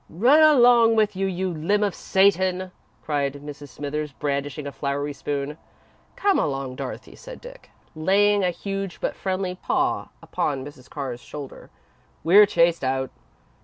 [0.09, 2.71] "Run along with you, you limb of Satan,"
[3.03, 3.69] cried Mrs.
[3.69, 5.59] Smithers, brandishing a floury spoon.
[6.15, 10.89] "Come along, Dorothy," said Dick, laying a huge but friendly paw upon Mrs.
[10.89, 11.69] Carr's shoulder;
[12.23, 13.11] "we're chased out."